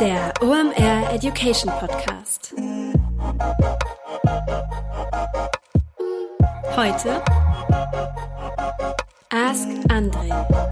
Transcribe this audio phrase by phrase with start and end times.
[0.00, 2.54] Der OMR Education Podcast.
[6.76, 7.20] Heute
[9.30, 10.67] Ask Andre.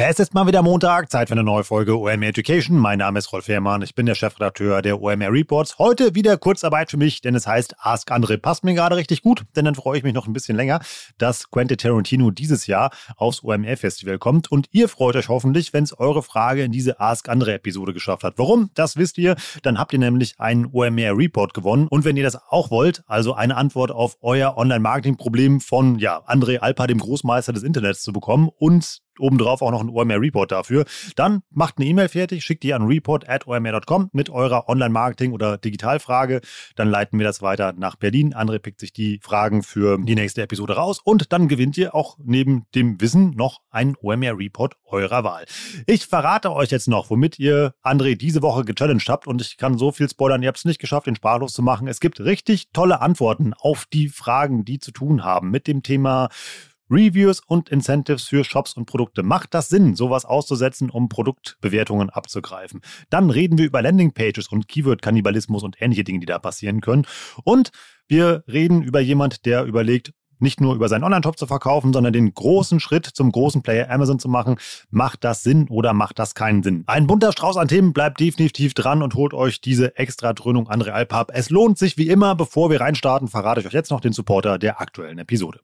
[0.00, 2.78] Es ist mal wieder Montag, Zeit für eine neue Folge OMR Education.
[2.78, 5.76] Mein Name ist Rolf Herrmann, ich bin der Chefredakteur der OMR Reports.
[5.80, 8.38] Heute wieder Kurzarbeit für mich, denn es heißt Ask Andre.
[8.38, 10.78] Passt mir gerade richtig gut, denn dann freue ich mich noch ein bisschen länger,
[11.18, 15.82] dass Quentin Tarantino dieses Jahr aufs OMR Festival kommt und ihr freut euch hoffentlich, wenn
[15.82, 18.34] es eure Frage in diese Ask Andre Episode geschafft hat.
[18.36, 18.70] Warum?
[18.74, 19.34] Das wisst ihr.
[19.64, 23.34] Dann habt ihr nämlich einen OMR Report gewonnen und wenn ihr das auch wollt, also
[23.34, 28.48] eine Antwort auf euer Online-Marketing-Problem von ja, André Alpa, dem Großmeister des Internets zu bekommen
[28.58, 30.84] und obendrauf auch noch ein OMR Report dafür.
[31.16, 36.40] Dann macht eine E-Mail fertig, schickt die an report.omr.com mit eurer Online-Marketing- oder Digitalfrage.
[36.76, 38.34] Dann leiten wir das weiter nach Berlin.
[38.34, 42.16] André pickt sich die Fragen für die nächste Episode raus und dann gewinnt ihr auch
[42.22, 45.44] neben dem Wissen noch einen OMR Report eurer Wahl.
[45.86, 49.78] Ich verrate euch jetzt noch, womit ihr André diese Woche gechallenged habt und ich kann
[49.78, 51.88] so viel spoilern, ihr habt es nicht geschafft, den sprachlos zu machen.
[51.88, 56.28] Es gibt richtig tolle Antworten auf die Fragen, die zu tun haben mit dem Thema
[56.90, 59.22] Reviews und Incentives für Shops und Produkte.
[59.22, 62.80] Macht das Sinn, sowas auszusetzen, um Produktbewertungen abzugreifen?
[63.10, 67.06] Dann reden wir über Landingpages und Keyword-Kannibalismus und ähnliche Dinge, die da passieren können.
[67.44, 67.70] Und
[68.06, 72.32] wir reden über jemand, der überlegt, nicht nur über seinen Online-Shop zu verkaufen, sondern den
[72.32, 74.56] großen Schritt zum großen Player Amazon zu machen.
[74.90, 76.84] Macht das Sinn oder macht das keinen Sinn?
[76.86, 80.80] Ein bunter Strauß an Themen bleibt definitiv dran und holt euch diese extra Dröhnung an
[80.80, 81.30] Realpub.
[81.32, 82.34] Es lohnt sich wie immer.
[82.34, 85.60] Bevor wir reinstarten, verrate ich euch jetzt noch den Supporter der aktuellen Episode.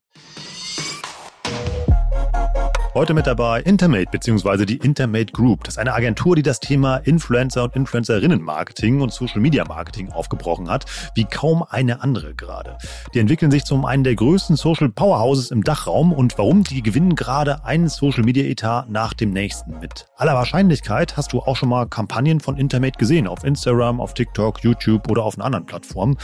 [2.94, 4.66] Heute mit dabei Intermate bzw.
[4.66, 5.64] die Intermate Group.
[5.64, 10.84] Das ist eine Agentur, die das Thema Influencer und Influencerinnen-Marketing und Social-Media-Marketing aufgebrochen hat,
[11.16, 12.78] wie kaum eine andere gerade.
[13.12, 17.16] Die entwickeln sich zum einen der größten Social Powerhouses im Dachraum und warum die gewinnen
[17.16, 19.80] gerade einen Social-Media-Etat nach dem nächsten.
[19.80, 24.14] Mit aller Wahrscheinlichkeit hast du auch schon mal Kampagnen von Intermate gesehen auf Instagram, auf
[24.14, 26.16] TikTok, YouTube oder auf einer anderen Plattform.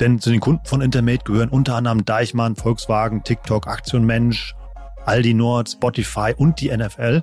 [0.00, 4.54] Denn zu den Kunden von Intermate gehören unter anderem Deichmann, Volkswagen, TikTok, Aktion Mensch,
[5.06, 7.20] Aldi Nord, Spotify und die NFL.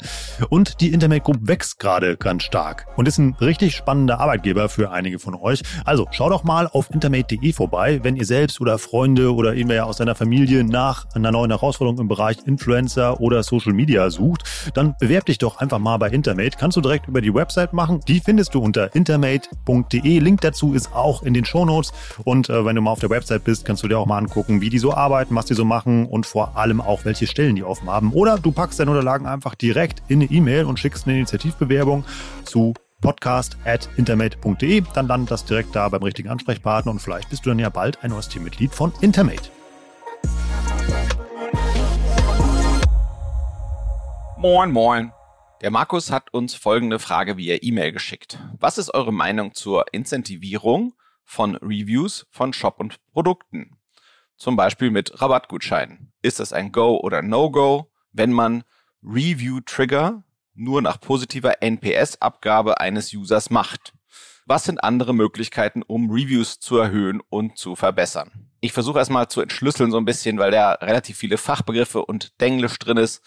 [0.50, 4.92] Und die Internet Group wächst gerade ganz stark und ist ein richtig spannender Arbeitgeber für
[4.92, 5.62] einige von euch.
[5.86, 9.98] Also schau doch mal auf intermate.de vorbei, wenn ihr selbst oder Freunde oder irgendwer aus
[9.98, 15.26] deiner Familie nach einer neuen Herausforderung im Bereich Influencer oder Social Media sucht, dann bewerb
[15.26, 16.58] dich doch einfach mal bei Intermate.
[16.58, 18.00] Kannst du direkt über die Website machen.
[18.08, 20.20] Die findest du unter intermate.de.
[20.20, 21.92] Link dazu ist auch in den Shownotes.
[22.24, 24.62] Und äh, wenn du mal auf der Website bist, kannst du dir auch mal angucken,
[24.62, 27.64] wie die so arbeiten, was die so machen und vor allem auch, welche Stellen die
[27.74, 28.14] offen haben.
[28.14, 32.06] Oder du packst deine Unterlagen einfach direkt in eine E-Mail und schickst eine Initiativbewerbung
[32.46, 34.84] zu podcast.intermate.de.
[34.94, 38.04] Dann landet das direkt da beim richtigen Ansprechpartner und vielleicht bist du dann ja bald
[38.04, 39.50] ein neues Teammitglied von Intermate.
[44.38, 45.12] Moin, moin.
[45.62, 48.38] Der Markus hat uns folgende Frage via E-Mail geschickt.
[48.60, 53.78] Was ist eure Meinung zur Incentivierung von Reviews von Shop und Produkten?
[54.38, 56.13] Zum Beispiel mit Rabattgutscheinen.
[56.24, 58.64] Ist das ein Go oder No-Go, wenn man
[59.04, 60.24] Review-Trigger
[60.54, 63.94] nur nach positiver NPS-Abgabe eines Users macht?
[64.46, 68.50] Was sind andere Möglichkeiten, um Reviews zu erhöhen und zu verbessern?
[68.62, 72.80] Ich versuche erstmal zu entschlüsseln so ein bisschen, weil da relativ viele Fachbegriffe und Denglisch
[72.80, 73.22] drin ist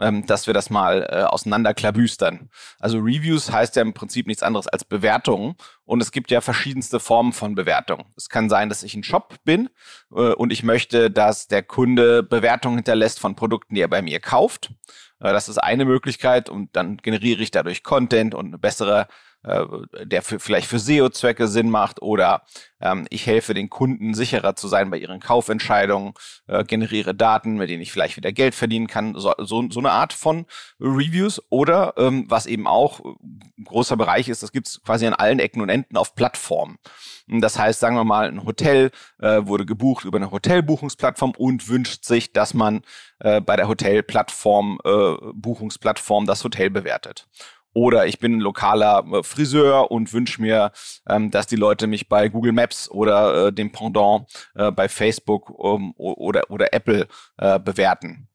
[0.00, 2.48] ähm, dass wir das mal äh, auseinanderklabüstern.
[2.78, 6.98] Also Reviews heißt ja im Prinzip nichts anderes als Bewertungen und es gibt ja verschiedenste
[6.98, 8.06] Formen von Bewertungen.
[8.16, 9.68] Es kann sein, dass ich ein Shop bin
[10.10, 14.20] äh, und ich möchte, dass der Kunde Bewertungen hinterlässt von Produkten, die er bei mir
[14.20, 14.72] kauft.
[15.20, 19.06] Äh, das ist eine Möglichkeit und dann generiere ich dadurch Content und eine bessere
[19.42, 19.64] äh,
[20.04, 22.42] der für, vielleicht für SEO-Zwecke Sinn macht oder
[22.80, 26.14] ähm, ich helfe den Kunden sicherer zu sein bei ihren Kaufentscheidungen,
[26.46, 29.92] äh, generiere Daten, mit denen ich vielleicht wieder Geld verdienen kann, so, so, so eine
[29.92, 30.46] Art von
[30.78, 35.38] Reviews oder ähm, was eben auch ein großer Bereich ist, das gibt's quasi an allen
[35.38, 36.78] Ecken und Enden auf Plattformen.
[37.26, 38.90] Das heißt, sagen wir mal, ein Hotel
[39.20, 42.82] äh, wurde gebucht über eine Hotelbuchungsplattform und wünscht sich, dass man
[43.20, 47.28] äh, bei der Hotelplattform, äh, Buchungsplattform das Hotel bewertet.
[47.72, 50.72] Oder ich bin ein lokaler äh, Friseur und wünsche mir,
[51.08, 55.50] ähm, dass die Leute mich bei Google Maps oder äh, dem Pendant äh, bei Facebook
[55.50, 57.06] um, oder, oder Apple
[57.38, 58.29] äh, bewerten.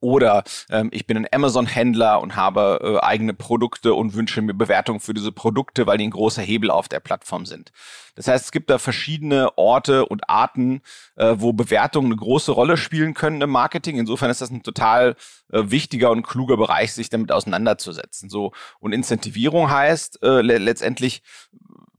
[0.00, 5.00] Oder ähm, ich bin ein Amazon-Händler und habe äh, eigene Produkte und wünsche mir Bewertungen
[5.00, 7.72] für diese Produkte, weil die ein großer Hebel auf der Plattform sind.
[8.14, 10.82] Das heißt, es gibt da verschiedene Orte und Arten,
[11.16, 13.98] äh, wo Bewertungen eine große Rolle spielen können im Marketing.
[13.98, 15.16] Insofern ist das ein total
[15.50, 18.28] äh, wichtiger und kluger Bereich, sich damit auseinanderzusetzen.
[18.28, 21.22] So und Incentivierung heißt äh, le letztendlich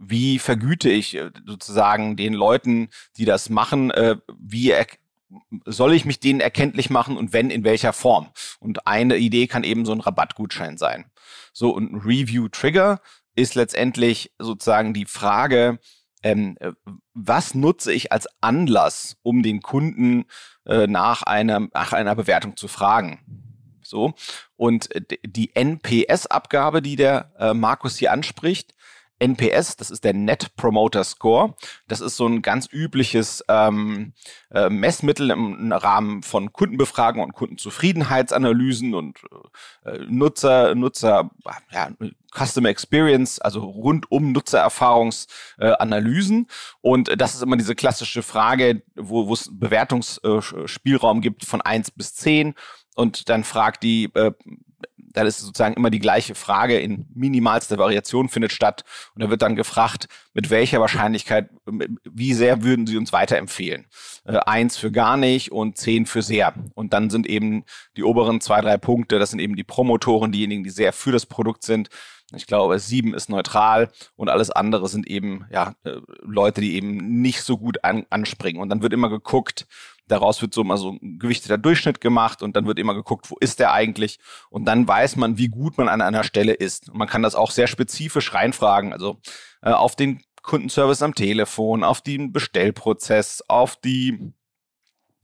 [0.06, 4.72] wie vergüte ich äh, sozusagen den Leuten, die das machen, äh, wie
[5.66, 8.30] soll ich mich denen erkenntlich machen und wenn, in welcher Form?
[8.60, 11.06] Und eine Idee kann eben so ein Rabattgutschein sein.
[11.54, 13.00] So, und ein Review-Trigger
[13.36, 15.80] ist letztendlich sozusagen die Frage,
[16.24, 16.58] ähm,
[17.14, 20.26] was nutze ich als Anlass, um den Kunden
[20.66, 23.20] äh, nach, einer, nach einer Bewertung zu fragen?
[23.82, 24.14] So.
[24.56, 24.90] Und
[25.26, 28.74] die NPS-Abgabe, die der äh, Markus hier anspricht,
[29.20, 31.54] NPS, das ist der Net Promoter Score.
[31.88, 34.14] Das ist so ein ganz übliches ähm,
[34.52, 39.20] äh, Messmittel im Rahmen von Kundenbefragungen und Kundenzufriedenheitsanalysen und
[39.86, 41.32] äh, Nutzer, Nutzer,
[41.72, 41.92] ja,
[42.34, 46.48] Customer Experience, also rundum Nutzererfahrungsanalysen.
[46.48, 46.52] Äh,
[46.82, 52.56] und das ist immer diese klassische Frage, wo es Bewertungsspielraum gibt von eins bis zehn
[52.96, 54.32] und dann fragt die äh,
[55.14, 58.84] dann ist sozusagen immer die gleiche Frage in minimalster Variation findet statt
[59.16, 61.50] und da wird dann gefragt, mit welcher Wahrscheinlichkeit,
[62.04, 63.86] wie sehr würden Sie uns weiterempfehlen?
[64.26, 66.54] Äh, eins für gar nicht und zehn für sehr.
[66.74, 67.64] Und dann sind eben
[67.96, 71.26] die oberen zwei, drei Punkte, das sind eben die Promotoren, diejenigen, die sehr für das
[71.26, 71.90] Produkt sind.
[72.36, 77.22] Ich glaube, sieben ist neutral und alles andere sind eben ja äh, Leute, die eben
[77.22, 78.62] nicht so gut an, anspringen.
[78.62, 79.68] Und dann wird immer geguckt,
[80.08, 83.38] Daraus wird so mal so ein gewichteter Durchschnitt gemacht und dann wird immer geguckt, wo
[83.40, 84.20] ist der eigentlich?
[84.50, 86.90] Und dann weiß man, wie gut man an einer Stelle ist.
[86.90, 89.20] Und man kann das auch sehr spezifisch reinfragen, also
[89.62, 94.34] äh, auf den Kundenservice am Telefon, auf den Bestellprozess, auf die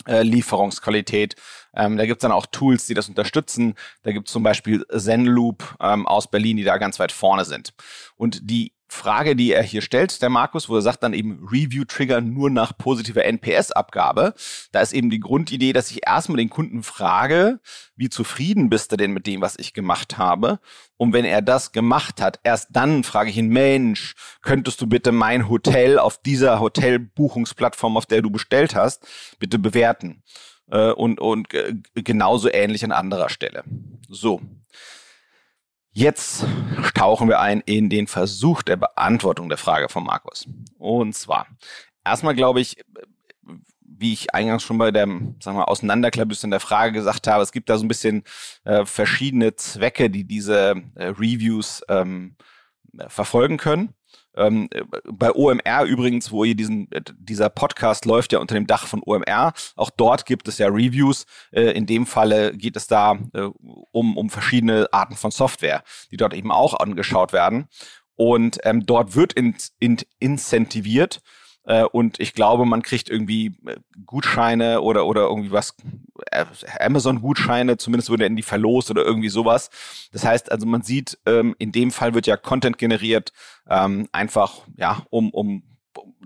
[0.08, 1.36] äh, Lieferungsqualität.
[1.76, 3.76] Ähm, da gibt's dann auch Tools, die das unterstützen.
[4.04, 7.74] Da gibt's zum Beispiel Zenloop ähm, aus Berlin, die da ganz weit vorne sind.
[8.16, 12.22] Und die Frage, die er hier stellt, der Markus, wo er sagt dann eben Review-Trigger
[12.22, 14.34] nur nach positiver NPS-Abgabe.
[14.72, 17.60] Da ist eben die Grundidee, dass ich erstmal den Kunden frage,
[17.96, 20.60] wie zufrieden bist du denn mit dem, was ich gemacht habe?
[20.98, 25.12] Und wenn er das gemacht hat, erst dann frage ich ihn, Mensch, könntest du bitte
[25.12, 29.08] mein Hotel auf dieser Hotelbuchungsplattform, auf der du bestellt hast,
[29.38, 30.24] bitte bewerten?
[30.72, 33.64] Äh, und, und äh, genauso ähnlich an anderer Stelle.
[34.08, 34.42] So.
[36.00, 36.46] Jetzt
[36.96, 40.48] tauchen wir ein in den Versuch der Beantwortung der Frage von Markus.
[40.78, 41.46] Und zwar,
[42.06, 42.78] erstmal glaube ich,
[43.84, 47.70] wie ich eingangs schon bei dem, sagen wir, Auseinanderklabüstern der Frage gesagt habe, es gibt
[47.70, 48.24] da so ein bisschen
[48.64, 52.38] äh, verschiedene Zwecke, die diese äh, Reviews ähm,
[53.10, 53.94] verfolgen können.
[54.40, 54.70] Ähm,
[55.04, 59.02] bei OMR übrigens, wo ihr diesen, äh, dieser Podcast läuft ja unter dem Dach von
[59.06, 59.54] OMR.
[59.76, 61.26] Auch dort gibt es ja Reviews.
[61.52, 63.50] Äh, in dem Falle geht es da äh,
[63.92, 67.68] um, um verschiedene Arten von Software, die dort eben auch angeschaut werden.
[68.16, 71.22] Und ähm, dort wird in, in, incentiviert,
[71.92, 73.76] und ich glaube, man kriegt irgendwie äh,
[74.06, 75.76] Gutscheine oder, oder irgendwie was,
[76.32, 76.46] äh,
[76.80, 79.70] Amazon-Gutscheine, zumindest wurde in die verlost oder irgendwie sowas.
[80.12, 83.34] Das heißt also, man sieht, ähm, in dem Fall wird ja Content generiert,
[83.70, 85.64] ähm, einfach, ja, um, um,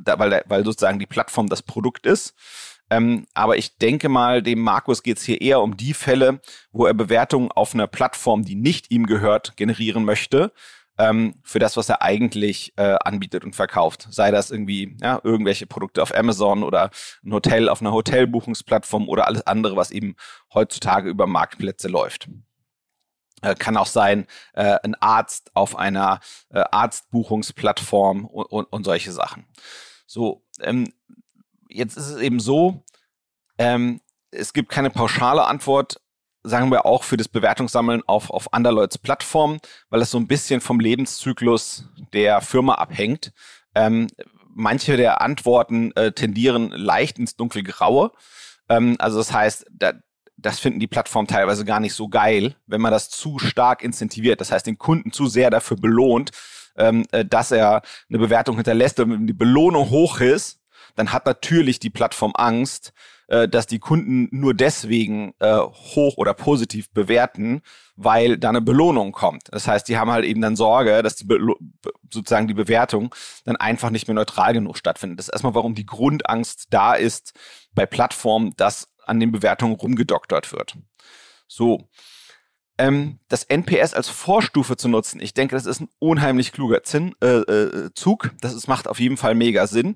[0.05, 2.35] weil, weil sozusagen die Plattform das Produkt ist.
[2.89, 6.41] Ähm, aber ich denke mal, dem Markus geht es hier eher um die Fälle,
[6.71, 10.51] wo er Bewertungen auf einer Plattform, die nicht ihm gehört, generieren möchte
[10.97, 14.07] ähm, für das, was er eigentlich äh, anbietet und verkauft.
[14.11, 16.91] Sei das irgendwie ja, irgendwelche Produkte auf Amazon oder
[17.23, 20.15] ein Hotel auf einer Hotelbuchungsplattform oder alles andere, was eben
[20.53, 22.29] heutzutage über Marktplätze läuft.
[23.41, 26.19] Äh, kann auch sein, äh, ein Arzt auf einer
[26.49, 29.47] äh, Arztbuchungsplattform und, und, und solche Sachen.
[30.05, 30.93] So, ähm,
[31.69, 32.83] jetzt ist es eben so,
[33.57, 33.99] ähm,
[34.31, 35.99] es gibt keine pauschale Antwort
[36.43, 40.61] sagen wir auch für das Bewertungssammeln auf, auf Underlords Plattform, weil es so ein bisschen
[40.61, 43.31] vom Lebenszyklus der Firma abhängt.
[43.75, 44.07] Ähm,
[44.49, 48.11] manche der Antworten äh, tendieren leicht ins dunkelgraue.
[48.69, 49.93] Ähm, also das heißt, da,
[50.37, 54.41] das finden die Plattformen teilweise gar nicht so geil, wenn man das zu stark incentiviert.
[54.41, 56.31] Das heißt, den Kunden zu sehr dafür belohnt,
[56.75, 58.99] ähm, äh, dass er eine Bewertung hinterlässt.
[58.99, 60.59] Und wenn die Belohnung hoch ist,
[60.95, 62.93] dann hat natürlich die Plattform Angst,
[63.27, 67.61] äh, dass die Kunden nur deswegen äh, hoch oder positiv bewerten,
[67.95, 69.43] weil da eine Belohnung kommt.
[69.51, 71.39] Das heißt, die haben halt eben dann Sorge, dass die Be
[72.11, 73.13] sozusagen die Bewertung
[73.45, 75.19] dann einfach nicht mehr neutral genug stattfindet.
[75.19, 77.33] Das ist erstmal, warum die Grundangst da ist
[77.73, 80.77] bei Plattformen, dass an den Bewertungen rumgedoktert wird.
[81.47, 81.89] So.
[82.77, 87.15] Ähm, das NPS als Vorstufe zu nutzen, ich denke, das ist ein unheimlich kluger Zin,
[87.21, 88.31] äh, äh, Zug.
[88.41, 89.95] Das ist, macht auf jeden Fall mega Sinn.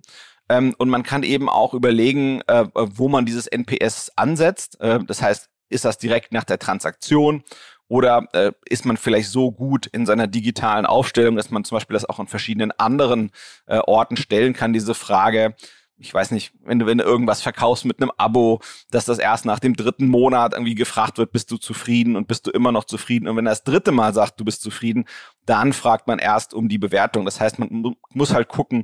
[0.49, 4.79] Ähm, und man kann eben auch überlegen, äh, wo man dieses NPS ansetzt.
[4.79, 7.43] Äh, das heißt, ist das direkt nach der Transaktion
[7.89, 11.93] oder äh, ist man vielleicht so gut in seiner digitalen Aufstellung, dass man zum Beispiel
[11.93, 13.31] das auch an verschiedenen anderen
[13.65, 15.55] äh, Orten stellen kann, diese Frage.
[15.99, 18.59] Ich weiß nicht, wenn du, wenn du irgendwas verkaufst mit einem Abo,
[18.91, 22.45] dass das erst nach dem dritten Monat irgendwie gefragt wird, bist du zufrieden und bist
[22.45, 23.27] du immer noch zufrieden?
[23.27, 25.05] Und wenn er das dritte Mal sagt, du bist zufrieden,
[25.45, 27.25] dann fragt man erst um die Bewertung.
[27.25, 28.83] Das heißt, man muss halt gucken,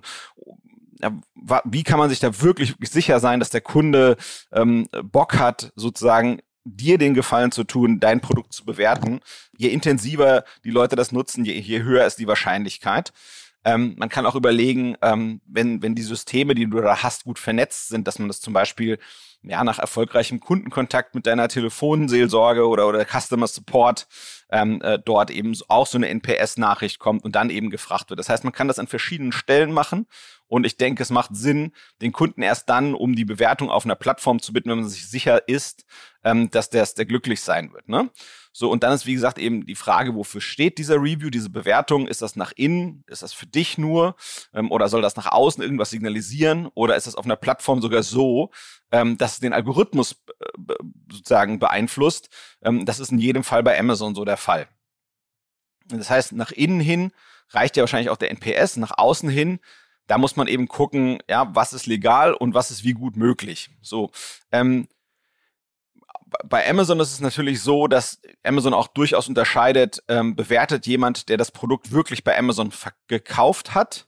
[1.66, 4.18] wie kann man sich da wirklich sicher sein, dass der Kunde
[4.52, 9.20] ähm, Bock hat, sozusagen dir den Gefallen zu tun, dein Produkt zu bewerten.
[9.58, 13.12] Je intensiver die Leute das nutzen, je, je höher ist die Wahrscheinlichkeit.
[13.66, 17.40] Ähm, man kann auch überlegen, ähm, wenn, wenn die Systeme, die du da hast, gut
[17.40, 19.00] vernetzt sind, dass man das zum Beispiel
[19.44, 24.08] ja, nach erfolgreichem Kundenkontakt mit deiner Telefonseelsorge oder, oder Customer Support
[24.50, 28.20] ähm, äh, dort eben auch so eine NPS-Nachricht kommt und dann eben gefragt wird.
[28.20, 30.08] Das heißt, man kann das an verschiedenen Stellen machen
[30.48, 33.96] und ich denke, es macht Sinn, den Kunden erst dann um die Bewertung auf einer
[33.96, 35.86] Plattform zu bitten, wenn man sich sicher ist,
[36.24, 37.90] ähm, dass der, der glücklich sein wird.
[37.90, 38.10] Ne?
[38.56, 42.08] So, und dann ist, wie gesagt, eben die Frage, wofür steht dieser Review, diese Bewertung?
[42.08, 43.04] Ist das nach innen?
[43.08, 44.16] Ist das für dich nur?
[44.54, 46.70] Ähm, oder soll das nach außen irgendwas signalisieren?
[46.76, 48.52] Oder ist das auf einer Plattform sogar so,
[48.92, 50.74] ähm, dass es den Algorithmus äh,
[51.12, 52.30] sozusagen beeinflusst?
[52.62, 54.68] Ähm, das ist in jedem Fall bei Amazon so der Fall.
[55.88, 57.12] Das heißt, nach innen hin
[57.50, 59.60] reicht ja wahrscheinlich auch der NPS, nach außen hin
[60.08, 63.70] da muss man eben gucken, ja, was ist legal und was ist wie gut möglich.
[63.82, 64.12] So,
[64.52, 64.88] ähm,
[66.46, 71.38] bei Amazon ist es natürlich so, dass Amazon auch durchaus unterscheidet, ähm, bewertet jemand, der
[71.38, 72.72] das Produkt wirklich bei Amazon
[73.08, 74.08] gekauft hat,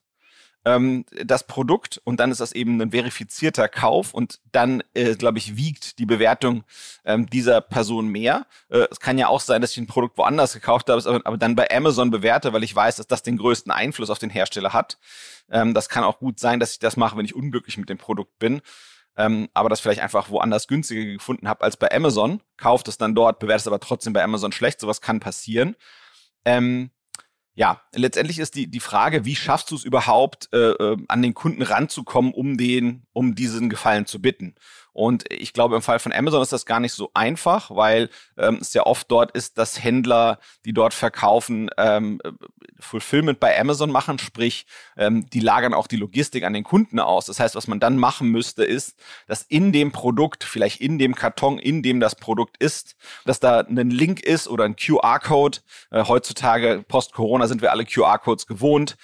[0.65, 5.37] ähm, das Produkt und dann ist das eben ein verifizierter Kauf und dann, äh, glaube
[5.37, 6.63] ich, wiegt die Bewertung
[7.05, 8.47] ähm, dieser Person mehr.
[8.69, 11.37] Äh, es kann ja auch sein, dass ich ein Produkt woanders gekauft habe, aber, aber
[11.37, 14.73] dann bei Amazon bewerte, weil ich weiß, dass das den größten Einfluss auf den Hersteller
[14.73, 14.97] hat.
[15.49, 17.99] Ähm, das kann auch gut sein, dass ich das mache, wenn ich unglücklich mit dem
[17.99, 18.61] Produkt bin.
[19.17, 23.15] Ähm, aber das vielleicht einfach woanders günstiger gefunden habe als bei Amazon, kauft es dann
[23.15, 24.79] dort, bewertet es aber trotzdem bei Amazon schlecht.
[24.79, 25.75] Sowas kann passieren.
[26.43, 26.91] Ähm,
[27.53, 31.33] ja, letztendlich ist die, die Frage, wie schaffst du es überhaupt, äh, äh, an den
[31.33, 34.55] Kunden ranzukommen, um den, um diesen Gefallen zu bitten?
[34.95, 38.59] Und ich glaube, im Fall von Amazon ist das gar nicht so einfach, weil ähm,
[38.61, 42.21] es ja oft dort ist, dass Händler, die dort verkaufen, ähm,
[42.79, 47.25] Fulfillment bei Amazon machen, sprich, ähm, die lagern auch die Logistik an den Kunden aus.
[47.25, 48.95] Das heißt, was man dann machen müsste, ist,
[49.27, 53.59] dass in dem Produkt, vielleicht in dem Karton, in dem das Produkt ist, dass da
[53.59, 55.59] ein Link ist oder ein QR-Code.
[55.91, 58.95] Äh, heutzutage, post-Corona, sind wir alle QR-Codes gewohnt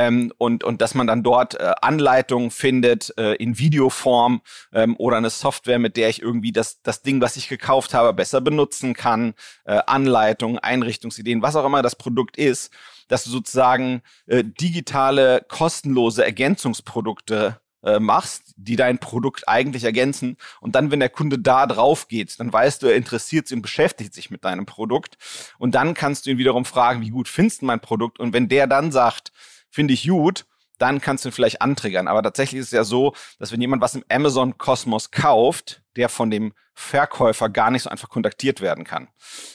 [0.00, 4.40] ähm, und, und dass man dann dort äh, Anleitungen findet äh, in Videoform
[4.72, 8.14] ähm, oder eine Software, mit der ich irgendwie das, das Ding, was ich gekauft habe,
[8.14, 9.34] besser benutzen kann,
[9.66, 12.72] äh, Anleitungen, Einrichtungsideen, was auch immer das Produkt ist,
[13.08, 20.38] dass du sozusagen äh, digitale, kostenlose Ergänzungsprodukte äh, machst, die dein Produkt eigentlich ergänzen.
[20.60, 23.62] Und dann, wenn der Kunde da drauf geht, dann weißt du, er interessiert sich und
[23.62, 25.18] beschäftigt sich mit deinem Produkt.
[25.58, 28.18] Und dann kannst du ihn wiederum fragen, wie gut findest du mein Produkt?
[28.18, 29.32] Und wenn der dann sagt,
[29.70, 30.46] finde ich gut,
[30.78, 32.08] dann kannst du ihn vielleicht antriggern.
[32.08, 36.30] Aber tatsächlich ist es ja so, dass wenn jemand was im Amazon-Kosmos kauft, der von
[36.30, 39.08] dem Verkäufer gar nicht so einfach kontaktiert werden kann.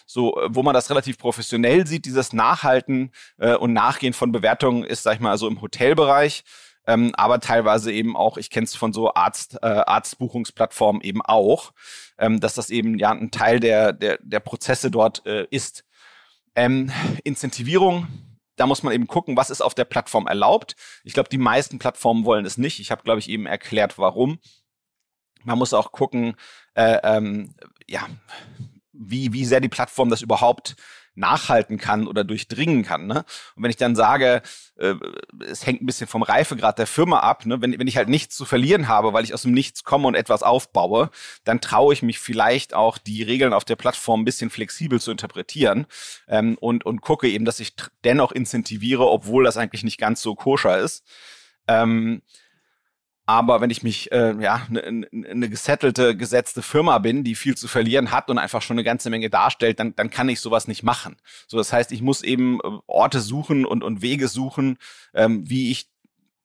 [0.06, 4.84] So, äh, wo man das relativ professionell sieht, dieses Nachhalten äh, und Nachgehen von Bewertungen
[4.84, 6.44] ist, sag ich mal, so im Hotelbereich.
[6.88, 11.74] Ähm, aber teilweise eben auch, ich kenne es von so Arzt, äh, Arztbuchungsplattformen eben auch,
[12.20, 15.84] ähm, dass das eben ja ein Teil der, der, der Prozesse dort äh, ist.
[16.56, 16.92] Ähm,
[17.24, 18.08] Incentivierung
[18.56, 20.76] da muss man eben gucken, was ist auf der Plattform erlaubt.
[21.04, 22.80] Ich glaube, die meisten Plattformen wollen es nicht.
[22.80, 24.40] Ich habe, glaube ich, eben erklärt, warum.
[25.44, 26.36] Man muss auch gucken,
[26.74, 27.54] äh, ähm,
[27.88, 28.08] ja,
[28.92, 30.76] wie, wie sehr die Plattform das überhaupt
[31.16, 33.08] nachhalten kann oder durchdringen kann.
[33.08, 33.26] Ne?
[33.56, 34.42] Und wenn ich dann sage,
[34.78, 34.96] äh,
[35.48, 37.62] es hängt ein bisschen vom Reifegrad der Firma ab, ne?
[37.62, 40.16] wenn, wenn ich halt nichts zu verlieren habe, weil ich aus dem Nichts komme und
[40.16, 41.10] etwas aufbaue,
[41.44, 45.12] dann traue ich mich vielleicht auch, die Regeln auf der Plattform ein bisschen flexibel zu
[45.12, 45.86] interpretieren
[46.28, 50.36] ähm, und, und gucke eben, dass ich dennoch incentiviere, obwohl das eigentlich nicht ganz so
[50.36, 51.04] koscher ist.
[51.68, 52.22] Ähm,
[53.26, 57.58] aber wenn ich mich, äh, ja, eine ne, ne gesettelte, gesetzte Firma bin, die viel
[57.58, 60.68] zu verlieren hat und einfach schon eine ganze Menge darstellt, dann, dann kann ich sowas
[60.68, 61.18] nicht machen.
[61.48, 64.78] So, das heißt, ich muss eben äh, Orte suchen und, und Wege suchen,
[65.14, 65.90] ähm, wie ich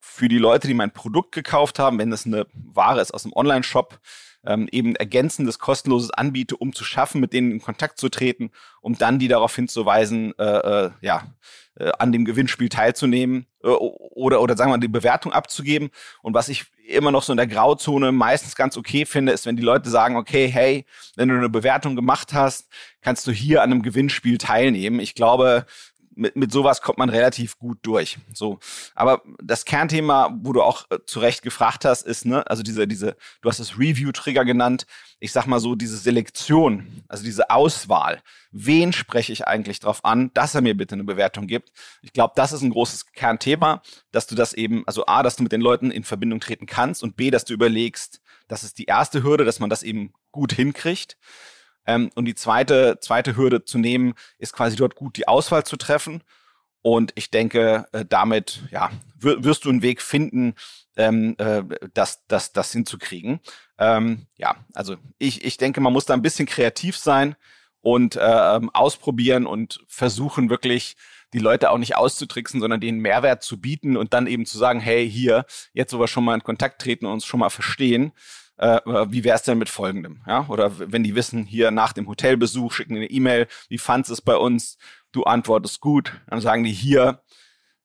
[0.01, 3.33] für die Leute, die mein Produkt gekauft haben, wenn es eine Ware ist aus dem
[3.35, 4.01] Online-Shop,
[4.45, 8.97] ähm, eben ergänzendes, kostenloses anbiete, um zu schaffen, mit denen in Kontakt zu treten, um
[8.97, 10.45] dann die darauf hinzuweisen, äh,
[10.87, 11.35] äh, ja,
[11.75, 13.69] äh, an dem Gewinnspiel teilzunehmen äh,
[14.11, 15.91] oder, oder sagen wir mal, die Bewertung abzugeben.
[16.23, 19.57] Und was ich immer noch so in der Grauzone meistens ganz okay finde, ist, wenn
[19.57, 20.85] die Leute sagen, okay, hey,
[21.17, 22.69] wenn du eine Bewertung gemacht hast,
[23.01, 25.01] kannst du hier an einem Gewinnspiel teilnehmen.
[25.01, 25.65] Ich glaube,
[26.15, 28.19] mit, mit sowas kommt man relativ gut durch.
[28.33, 28.59] So,
[28.95, 32.87] aber das Kernthema, wo du auch äh, zu Recht gefragt hast, ist ne, also diese
[32.87, 34.87] diese, du hast es Review-Trigger genannt.
[35.21, 38.23] Ich sag mal so diese Selektion, also diese Auswahl.
[38.53, 41.71] Wen spreche ich eigentlich darauf an, dass er mir bitte eine Bewertung gibt?
[42.03, 45.43] Ich glaube, das ist ein großes Kernthema, dass du das eben, also a, dass du
[45.43, 48.87] mit den Leuten in Verbindung treten kannst und b, dass du überlegst, das ist die
[48.87, 51.17] erste Hürde, dass man das eben gut hinkriegt.
[51.87, 55.77] Ähm, und die zweite, zweite Hürde zu nehmen, ist quasi dort gut die Auswahl zu
[55.77, 56.23] treffen.
[56.83, 60.55] Und ich denke, äh, damit ja, wirst du einen Weg finden,
[60.97, 63.41] ähm, äh, das, das, das hinzukriegen.
[63.79, 67.37] Ähm, ja, also ich, ich denke, man muss da ein bisschen kreativ sein
[67.83, 70.97] und äh, ausprobieren und versuchen wirklich
[71.33, 74.81] die Leute auch nicht auszutricksen, sondern denen Mehrwert zu bieten und dann eben zu sagen,
[74.81, 78.13] hey, hier, jetzt wir schon mal in Kontakt treten und uns schon mal verstehen,
[78.61, 80.21] äh, wie wäre es denn mit folgendem?
[80.27, 80.47] Ja?
[80.49, 84.37] Oder wenn die wissen, hier nach dem Hotelbesuch schicken eine E-Mail, wie fandst es bei
[84.37, 84.77] uns?
[85.13, 87.23] Du antwortest gut, dann sagen die hier,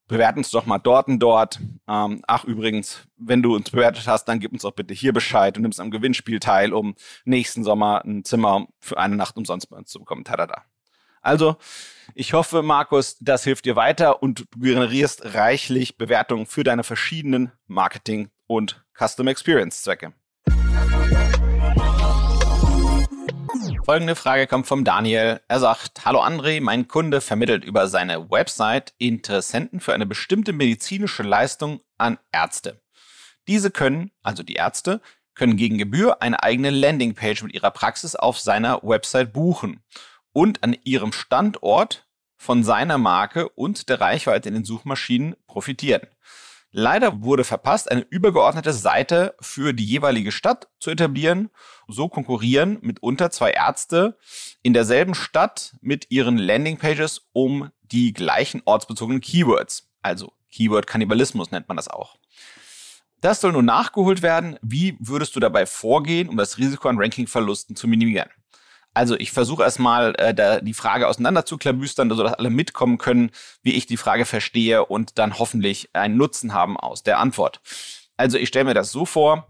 [0.07, 1.59] bewerten uns doch mal dort und dort.
[1.87, 5.55] Ähm, ach, übrigens, wenn du uns bewertet hast, dann gib uns doch bitte hier Bescheid
[5.55, 9.77] und nimmst am Gewinnspiel teil, um nächsten Sommer ein Zimmer für eine Nacht umsonst bei
[9.77, 10.25] uns zu bekommen.
[10.25, 10.63] Tada.
[11.21, 11.55] Also,
[12.13, 17.51] ich hoffe, Markus, das hilft dir weiter und du generierst reichlich Bewertungen für deine verschiedenen
[17.65, 20.13] Marketing- und Custom Experience-Zwecke.
[23.85, 25.41] Folgende Frage kommt vom Daniel.
[25.47, 31.21] Er sagt, Hallo André, mein Kunde vermittelt über seine Website Interessenten für eine bestimmte medizinische
[31.21, 32.81] Leistung an Ärzte.
[33.47, 35.01] Diese können, also die Ärzte,
[35.35, 39.83] können gegen Gebühr eine eigene Landingpage mit ihrer Praxis auf seiner Website buchen
[40.33, 46.07] und an ihrem Standort von seiner Marke und der Reichweite in den Suchmaschinen profitieren.
[46.77, 51.49] Leider wurde verpasst, eine übergeordnete Seite für die jeweilige Stadt zu etablieren.
[51.87, 54.17] So konkurrieren mitunter zwei Ärzte
[54.61, 59.87] in derselben Stadt mit ihren Landingpages um die gleichen ortsbezogenen Keywords.
[60.01, 62.17] Also Keyword-Kannibalismus nennt man das auch.
[63.21, 64.59] Das soll nun nachgeholt werden.
[64.61, 68.29] Wie würdest du dabei vorgehen, um das Risiko an Rankingverlusten zu minimieren?
[68.95, 73.29] Also ich versuche erstmal äh, da die Frage auseinander zu klabüstern, sodass alle mitkommen können,
[73.61, 77.59] wie ich die Frage verstehe und dann hoffentlich einen Nutzen haben aus der Antwort.
[78.15, 79.47] Also ich stelle mir das so vor,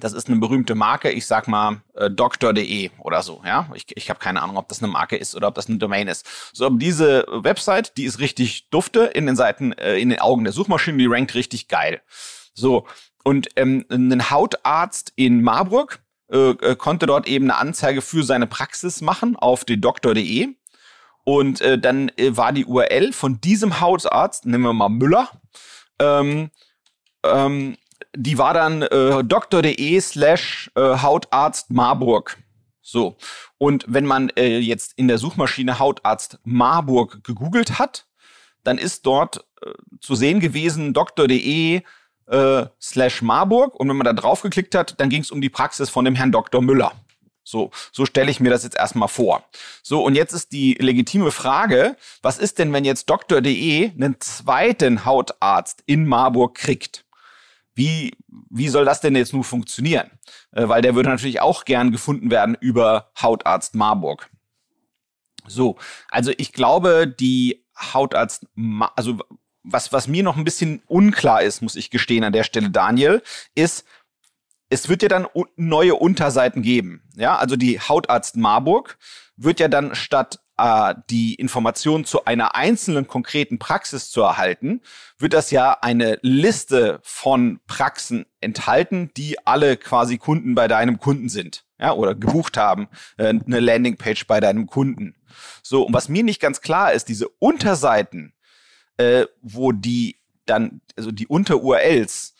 [0.00, 3.68] das ist eine berühmte Marke, ich sag mal äh, doktor.de oder so, ja.
[3.74, 6.08] Ich, ich habe keine Ahnung, ob das eine Marke ist oder ob das eine Domain
[6.08, 6.26] ist.
[6.52, 10.52] So, diese Website, die ist richtig dufte in den Seiten, äh, in den Augen der
[10.52, 12.00] Suchmaschinen, die rankt richtig geil.
[12.54, 12.86] So,
[13.22, 16.01] und ähm, ein Hautarzt in Marburg,
[16.32, 20.48] äh, äh, konnte dort eben eine Anzeige für seine Praxis machen auf die doktor.de.
[21.24, 25.28] Und äh, dann äh, war die URL von diesem Hautarzt, nehmen wir mal Müller,
[26.00, 26.50] ähm,
[27.22, 27.76] ähm,
[28.16, 32.38] die war dann äh, doktor.de slash äh, Hautarzt Marburg.
[32.80, 33.16] So.
[33.58, 38.06] Und wenn man äh, jetzt in der Suchmaschine Hautarzt Marburg gegoogelt hat,
[38.64, 41.82] dann ist dort äh, zu sehen gewesen doktor.de
[42.32, 45.50] äh, slash Marburg und wenn man da drauf geklickt hat, dann ging es um die
[45.50, 46.62] Praxis von dem Herrn Dr.
[46.62, 46.92] Müller.
[47.44, 49.44] So, so stelle ich mir das jetzt erstmal vor.
[49.82, 55.04] So, und jetzt ist die legitime Frage, was ist denn, wenn jetzt Doktor.de einen zweiten
[55.04, 57.04] Hautarzt in Marburg kriegt?
[57.74, 58.16] Wie,
[58.50, 60.10] wie soll das denn jetzt nun funktionieren?
[60.52, 64.30] Äh, weil der würde natürlich auch gern gefunden werden über Hautarzt Marburg.
[65.46, 65.76] So,
[66.08, 68.46] also ich glaube, die Hautarzt,
[68.94, 69.18] also
[69.62, 73.22] was, was mir noch ein bisschen unklar ist, muss ich gestehen an der Stelle, Daniel,
[73.54, 73.84] ist,
[74.70, 77.02] es wird ja dann neue Unterseiten geben.
[77.14, 78.98] Ja, also die Hautarzt Marburg
[79.36, 84.80] wird ja dann statt äh, die Information zu einer einzelnen konkreten Praxis zu erhalten,
[85.18, 91.28] wird das ja eine Liste von Praxen enthalten, die alle quasi Kunden bei deinem Kunden
[91.28, 91.64] sind.
[91.78, 95.16] Ja, oder gebucht haben, äh, eine Landingpage bei deinem Kunden.
[95.62, 98.34] So, und was mir nicht ganz klar ist, diese Unterseiten,
[99.02, 102.34] äh, wo die dann, also die Unter-URLs,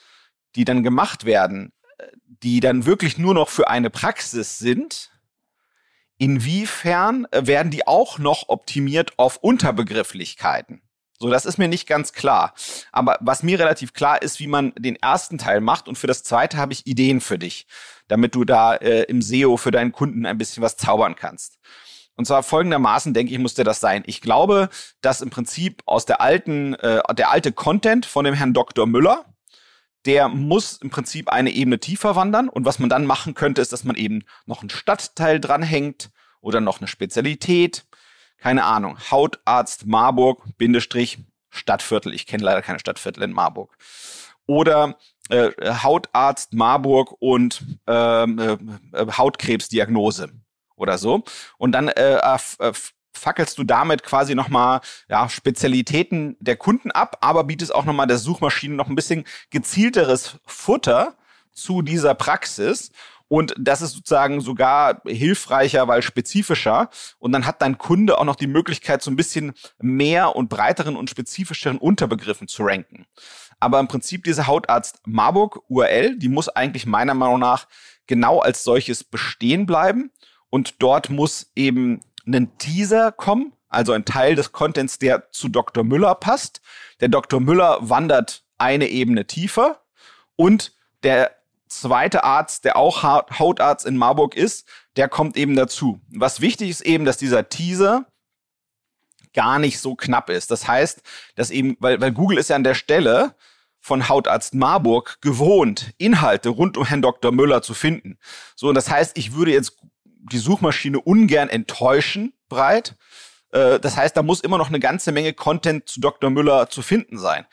[0.55, 5.11] die dann gemacht werden, äh, die dann wirklich nur noch für eine Praxis sind,
[6.19, 10.83] inwiefern äh, werden die auch noch optimiert auf Unterbegrifflichkeiten?
[11.19, 12.55] So, das ist mir nicht ganz klar.
[12.91, 16.25] Aber was mir relativ klar ist, wie man den ersten Teil macht und für das
[16.25, 17.67] zweite habe ich Ideen für dich,
[18.09, 21.59] damit du da äh, im SEO für deinen Kunden ein bisschen was zaubern kannst.
[22.17, 24.03] Und zwar folgendermaßen, denke ich, musste das sein.
[24.07, 24.69] Ich glaube,
[25.01, 28.87] dass im Prinzip aus der alten, äh, der alte Content von dem Herrn Dr.
[28.87, 29.25] Müller,
[30.05, 32.49] der muss im Prinzip eine Ebene tiefer wandern.
[32.49, 36.61] Und was man dann machen könnte, ist, dass man eben noch einen Stadtteil dranhängt oder
[36.61, 37.85] noch eine Spezialität.
[38.37, 38.99] Keine Ahnung.
[39.11, 41.19] Hautarzt Marburg, Bindestrich,
[41.51, 42.13] Stadtviertel.
[42.13, 43.77] Ich kenne leider keine Stadtviertel in Marburg.
[44.47, 44.99] Oder
[45.29, 45.51] äh,
[45.83, 48.53] Hautarzt Marburg und ähm, äh,
[48.99, 50.33] äh, Hautkrebsdiagnose
[50.83, 51.23] oder so.
[51.57, 52.73] Und dann äh, äh,
[53.15, 58.19] fackelst du damit quasi nochmal ja, Spezialitäten der Kunden ab, aber bietest auch nochmal der
[58.19, 61.17] Suchmaschine noch ein bisschen gezielteres Futter
[61.53, 62.91] zu dieser Praxis.
[63.29, 66.91] Und das ist sozusagen sogar hilfreicher, weil spezifischer.
[67.19, 70.97] Und dann hat dein Kunde auch noch die Möglichkeit, so ein bisschen mehr und breiteren
[70.97, 73.07] und spezifischeren Unterbegriffen zu ranken.
[73.59, 77.69] Aber im Prinzip diese Hautarzt Marburg URL, die muss eigentlich meiner Meinung nach
[78.07, 80.11] genau als solches bestehen bleiben
[80.53, 85.83] und dort muss eben ein Teaser kommen, also ein Teil des Contents, der zu Dr.
[85.83, 86.61] Müller passt.
[87.01, 87.41] Der Dr.
[87.41, 89.81] Müller wandert eine Ebene tiefer
[90.37, 91.35] und der
[91.69, 96.03] zweite Arzt, der auch Hautarzt in Marburg ist, der kommt eben dazu.
[96.11, 98.05] Was wichtig ist eben, dass dieser Teaser
[99.33, 100.51] gar nicht so knapp ist.
[100.51, 101.01] Das heißt,
[101.35, 103.35] dass eben, weil, weil Google ist ja an der Stelle
[103.81, 107.33] von Hautarzt Marburg gewohnt, Inhalte rund um Herrn Dr.
[107.33, 108.19] Müller zu finden.
[108.55, 109.79] So, und das heißt, ich würde jetzt
[110.31, 112.97] die Suchmaschine ungern enttäuschen, breit.
[113.51, 116.31] Äh, das heißt, da muss immer noch eine ganze Menge Content zu Dr.
[116.31, 117.47] Müller zu finden sein.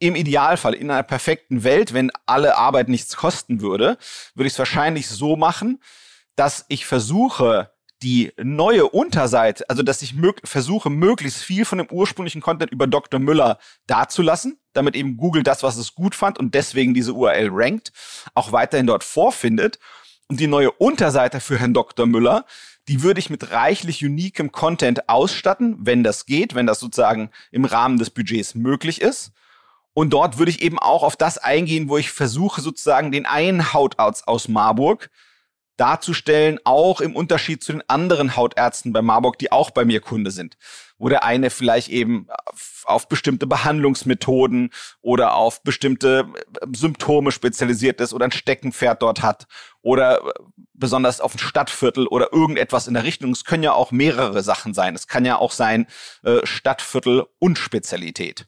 [0.00, 3.98] Im Idealfall, in einer perfekten Welt, wenn alle Arbeit nichts kosten würde,
[4.34, 5.82] würde ich es wahrscheinlich so machen,
[6.36, 11.88] dass ich versuche, die neue Unterseite, also dass ich mög versuche, möglichst viel von dem
[11.90, 13.18] ursprünglichen Content über Dr.
[13.18, 17.92] Müller dazulassen, damit eben Google das, was es gut fand und deswegen diese URL rankt,
[18.34, 19.80] auch weiterhin dort vorfindet.
[20.30, 22.04] Und die neue Unterseite für Herrn Dr.
[22.06, 22.44] Müller,
[22.86, 27.64] die würde ich mit reichlich unikem Content ausstatten, wenn das geht, wenn das sozusagen im
[27.64, 29.32] Rahmen des Budgets möglich ist.
[29.94, 33.72] Und dort würde ich eben auch auf das eingehen, wo ich versuche, sozusagen den einen
[33.72, 35.10] Hautarzt aus Marburg
[35.78, 40.30] darzustellen, auch im Unterschied zu den anderen Hautärzten bei Marburg, die auch bei mir Kunde
[40.30, 40.58] sind.
[40.98, 42.26] Wo der eine vielleicht eben
[42.84, 46.26] auf bestimmte Behandlungsmethoden oder auf bestimmte
[46.60, 49.46] äh, Symptome spezialisiert ist oder ein Steckenpferd dort hat
[49.80, 50.32] oder äh,
[50.74, 53.30] besonders auf ein Stadtviertel oder irgendetwas in der Richtung.
[53.30, 54.94] Es können ja auch mehrere Sachen sein.
[54.96, 55.86] Es kann ja auch sein
[56.24, 58.46] äh, Stadtviertel und Spezialität.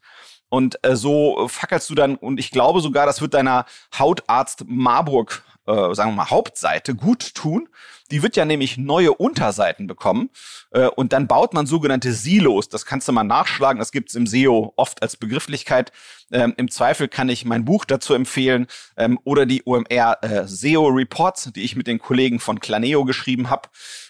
[0.48, 3.66] Und so fackelst du dann, und ich glaube sogar, das wird deiner
[3.96, 7.68] Hautarzt Marburg äh, sagen wir mal, Hauptseite gut tun.
[8.10, 10.30] Die wird ja nämlich neue Unterseiten bekommen
[10.72, 12.68] äh, und dann baut man sogenannte Silos.
[12.68, 13.78] Das kannst du mal nachschlagen.
[13.78, 15.92] Das gibt's im SEO oft als Begrifflichkeit.
[16.32, 20.88] Ähm, Im Zweifel kann ich mein Buch dazu empfehlen ähm, oder die OMR äh, SEO
[20.88, 23.68] Reports, die ich mit den Kollegen von Claneo geschrieben habe.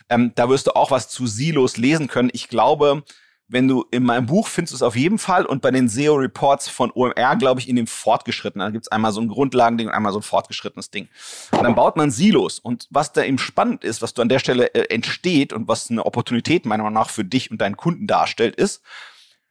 [0.08, 2.30] Ähm, da wirst du auch was zu Silos lesen können.
[2.32, 3.02] Ich glaube,
[3.50, 6.92] wenn du in meinem Buch findest es auf jeden Fall und bei den SEO-Reports von
[6.94, 8.66] OMR, glaube ich, in dem fortgeschrittenen.
[8.66, 11.08] Da gibt es einmal so ein Grundlagending und einmal so ein fortgeschrittenes Ding.
[11.50, 12.60] Und dann baut man Silos.
[12.60, 15.90] Und was da eben spannend ist, was du an der Stelle äh, entsteht und was
[15.90, 18.82] eine Opportunität meiner Meinung nach für dich und deinen Kunden darstellt, ist,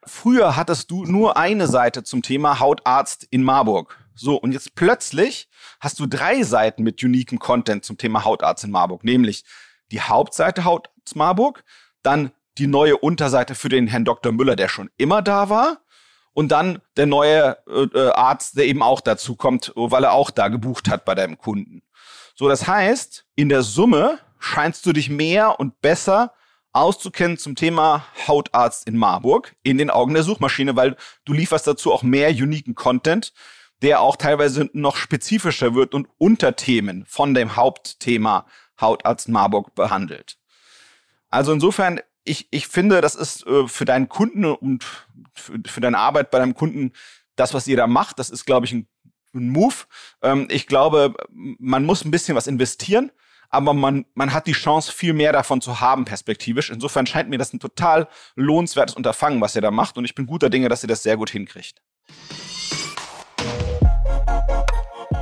[0.05, 3.97] früher hattest du nur eine Seite zum Thema Hautarzt in Marburg.
[4.15, 5.49] So, und jetzt plötzlich
[5.81, 9.43] hast du drei Seiten mit uniquem Content zum Thema Hautarzt in Marburg, nämlich
[9.91, 11.65] die Hauptseite Hautarzt Marburg,
[12.01, 14.32] dann die neue Unterseite für den Herrn Dr.
[14.32, 15.80] Müller, der schon immer da war.
[16.34, 20.30] Und dann der neue äh, äh, Arzt, der eben auch dazu kommt, weil er auch
[20.30, 21.82] da gebucht hat bei deinem Kunden.
[22.36, 26.34] So, das heißt, in der Summe scheinst du dich mehr und besser
[26.72, 30.95] auszukennen zum Thema Hautarzt in Marburg in den Augen der Suchmaschine, weil
[31.26, 33.34] du lieferst dazu auch mehr uniken Content,
[33.82, 38.45] der auch teilweise noch spezifischer wird und Unterthemen von dem Hauptthema
[38.80, 40.38] Hautarzt Marburg behandelt.
[41.30, 44.86] Also insofern ich, ich finde, das ist äh, für deinen Kunden und
[45.34, 46.94] für, für, deine Arbeit bei deinem Kunden
[47.36, 48.88] das, was ihr da macht, das ist, glaube ich, ein,
[49.34, 49.76] ein Move.
[50.22, 53.12] Ähm, ich glaube, man muss ein bisschen was investieren,
[53.50, 56.70] aber man, man hat die Chance, viel mehr davon zu haben, perspektivisch.
[56.70, 59.98] Insofern scheint mir das ein total lohnenswertes Unterfangen, was ihr da macht.
[59.98, 61.82] Und ich bin guter Dinge, dass ihr das sehr gut hinkriegt.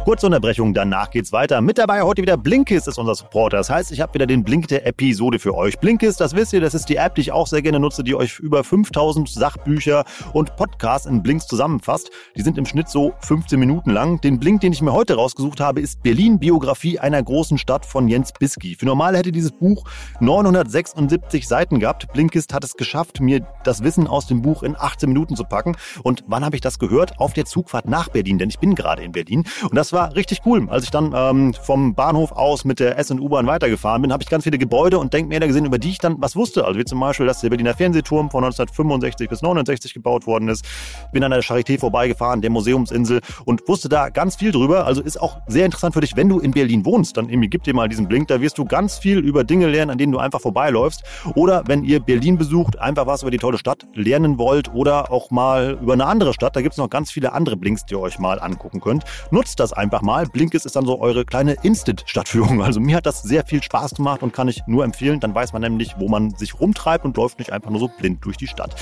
[0.08, 1.60] Kurze Unterbrechung, danach geht's weiter.
[1.60, 3.58] Mit dabei heute wieder Blinkist ist unser Supporter.
[3.58, 5.80] Das heißt, ich habe wieder den Blink der Episode für euch.
[5.80, 8.15] Blinkist, das wisst ihr, das ist die App, die ich auch sehr gerne nutze, die
[8.15, 12.10] euch über 5000 Sachbücher und Podcasts in Blinks zusammenfasst.
[12.38, 14.22] Die sind im Schnitt so 15 Minuten lang.
[14.22, 18.08] Den Blink, den ich mir heute rausgesucht habe, ist Berlin Biografie einer großen Stadt von
[18.08, 18.76] Jens Bisky.
[18.76, 19.84] Für normal hätte dieses Buch
[20.22, 22.08] 976 Seiten gehabt.
[22.13, 25.76] Blinkist hat es geschafft, mir das Wissen aus dem Buch in 18 Minuten zu packen.
[26.02, 27.20] Und wann habe ich das gehört?
[27.20, 29.43] Auf der Zugfahrt nach Berlin, denn ich bin gerade in Berlin.
[29.63, 30.67] Und das war war richtig cool.
[30.69, 34.21] Als ich dann ähm, vom Bahnhof aus mit der S- und U-Bahn weitergefahren bin, habe
[34.21, 36.65] ich ganz viele Gebäude und Denkmäler gesehen, über die ich dann was wusste.
[36.65, 40.63] Also wie zum Beispiel, dass der Berliner Fernsehturm von 1965 bis 69 gebaut worden ist.
[41.12, 44.86] Bin an der Charité vorbeigefahren, der Museumsinsel und wusste da ganz viel drüber.
[44.86, 47.63] Also ist auch sehr interessant für dich, wenn du in Berlin wohnst, dann irgendwie gib
[47.63, 48.27] dir mal diesen Blink.
[48.27, 51.03] Da wirst du ganz viel über Dinge lernen, an denen du einfach vorbeiläufst.
[51.33, 55.31] Oder wenn ihr Berlin besucht, einfach was über die tolle Stadt lernen wollt oder auch
[55.31, 56.55] mal über eine andere Stadt.
[56.55, 59.03] Da gibt es noch ganz viele andere Blinks, die ihr euch mal angucken könnt.
[59.31, 60.26] Nutzt das einfach einfach mal.
[60.26, 62.62] Blinkist ist dann so eure kleine Instant-Stadtführung.
[62.62, 65.21] Also mir hat das sehr viel Spaß gemacht und kann ich nur empfehlen.
[65.21, 68.26] Dann weiß man nämlich, wo man sich rumtreibt und läuft nicht einfach nur so blind
[68.26, 68.76] durch die Stadt.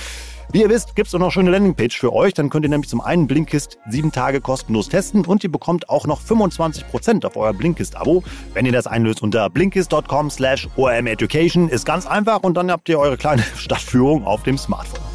[0.52, 2.34] Wie ihr wisst, gibt es auch noch eine schöne Landingpage für euch.
[2.34, 6.08] Dann könnt ihr nämlich zum einen Blinkist sieben Tage kostenlos testen und ihr bekommt auch
[6.08, 8.24] noch 25% auf euer Blinkist-Abo,
[8.56, 11.70] wenn ihr das einlöst unter blinkist.com slash omeducation.
[11.70, 15.15] Ist ganz einfach und dann habt ihr eure kleine Stadtführung auf dem Smartphone.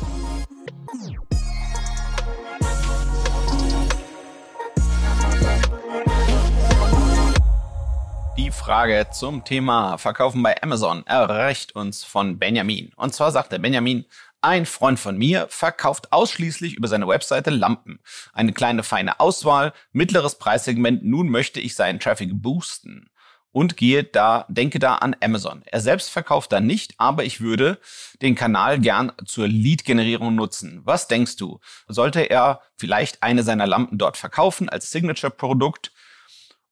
[8.41, 12.91] Die Frage zum Thema Verkaufen bei Amazon erreicht uns von Benjamin.
[12.97, 14.07] Und zwar sagt der Benjamin,
[14.41, 18.01] ein Freund von mir verkauft ausschließlich über seine Webseite Lampen.
[18.33, 21.05] Eine kleine feine Auswahl, mittleres Preissegment.
[21.05, 23.11] Nun möchte ich seinen Traffic boosten
[23.53, 25.63] und gehe da, denke da an Amazon.
[25.67, 27.79] Er selbst verkauft da nicht, aber ich würde
[28.23, 30.81] den Kanal gern zur Lead-Generierung nutzen.
[30.85, 31.61] Was denkst du?
[31.89, 35.93] Sollte er vielleicht eine seiner Lampen dort verkaufen als Signature-Produkt,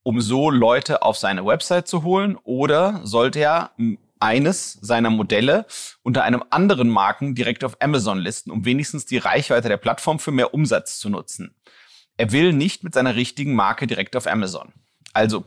[0.08, 2.38] um so Leute auf seine Website zu holen?
[2.42, 3.72] Oder sollte er
[4.20, 5.66] eines seiner Modelle
[6.02, 10.30] unter einem anderen Marken direkt auf Amazon listen, um wenigstens die Reichweite der Plattform für
[10.30, 11.54] mehr Umsatz zu nutzen.
[12.16, 14.72] Er will nicht mit seiner richtigen Marke direkt auf Amazon.
[15.12, 15.44] Also,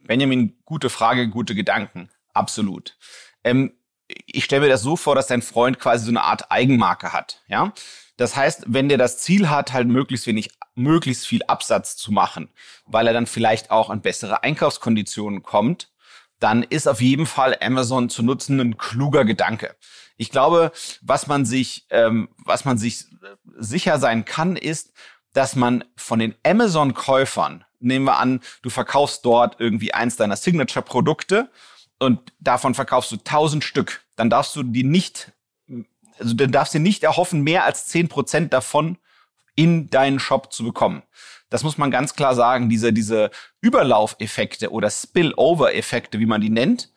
[0.00, 2.10] Benjamin, gute Frage, gute Gedanken.
[2.34, 2.96] Absolut.
[3.44, 3.72] Ähm,
[4.26, 7.40] ich stelle mir das so vor, dass dein Freund quasi so eine Art Eigenmarke hat.
[7.46, 7.72] Ja,
[8.18, 12.50] das heißt, wenn der das Ziel hat, halt möglichst wenig, möglichst viel Absatz zu machen,
[12.84, 15.92] weil er dann vielleicht auch an bessere Einkaufskonditionen kommt,
[16.40, 19.76] dann ist auf jeden Fall Amazon zu nutzen ein kluger Gedanke.
[20.16, 24.92] Ich glaube, was man sich, ähm, was man sich äh, sicher sein kann, ist,
[25.32, 31.52] dass man von den Amazon-Käufern, nehmen wir an, du verkaufst dort irgendwie eins deiner Signature-Produkte
[32.00, 35.32] und davon verkaufst du tausend Stück, dann darfst du die nicht,
[36.18, 38.98] also dann darfst du nicht erhoffen, mehr als zehn Prozent davon
[39.54, 41.02] in deinen Shop zu bekommen.
[41.50, 42.68] Das muss man ganz klar sagen.
[42.68, 46.92] Diese, diese Überlaufeffekte oder Spillover-Effekte, wie man die nennt,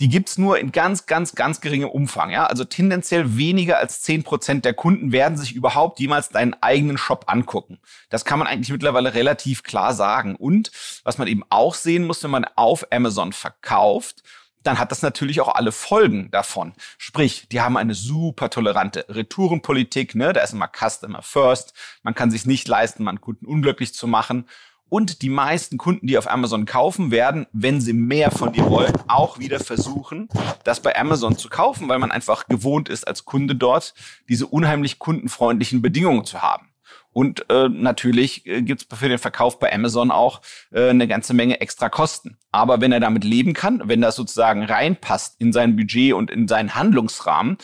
[0.00, 2.30] die gibt's nur in ganz, ganz, ganz geringem Umfang.
[2.30, 2.46] Ja?
[2.46, 7.24] Also tendenziell weniger als zehn Prozent der Kunden werden sich überhaupt jemals deinen eigenen Shop
[7.28, 7.78] angucken.
[8.10, 10.34] Das kann man eigentlich mittlerweile relativ klar sagen.
[10.34, 10.72] Und
[11.04, 14.24] was man eben auch sehen muss, wenn man auf Amazon verkauft,
[14.64, 16.72] dann hat das natürlich auch alle Folgen davon.
[16.98, 20.32] Sprich, die haben eine super tolerante Retourenpolitik, ne?
[20.32, 21.74] Da ist immer Customer First.
[22.02, 24.48] Man kann sich nicht leisten, man Kunden unglücklich zu machen.
[24.88, 28.92] Und die meisten Kunden, die auf Amazon kaufen, werden, wenn sie mehr von dir wollen,
[29.08, 30.28] auch wieder versuchen,
[30.62, 33.94] das bei Amazon zu kaufen, weil man einfach gewohnt ist, als Kunde dort
[34.28, 36.73] diese unheimlich kundenfreundlichen Bedingungen zu haben.
[37.14, 41.32] Und äh, natürlich äh, gibt es für den Verkauf bei Amazon auch äh, eine ganze
[41.32, 42.36] Menge extra Kosten.
[42.50, 46.48] Aber wenn er damit leben kann, wenn das sozusagen reinpasst in sein Budget und in
[46.48, 47.56] seinen Handlungsrahmen,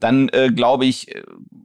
[0.00, 1.22] dann äh, glaube ich, äh,